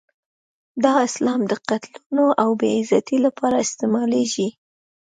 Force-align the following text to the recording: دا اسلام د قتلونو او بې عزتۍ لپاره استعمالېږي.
دا 0.83 0.93
اسلام 1.07 1.41
د 1.49 1.53
قتلونو 1.69 2.25
او 2.41 2.49
بې 2.59 2.69
عزتۍ 2.79 3.17
لپاره 3.25 3.55
استعمالېږي. 3.65 4.47